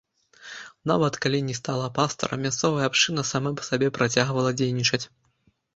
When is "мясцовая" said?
2.47-2.85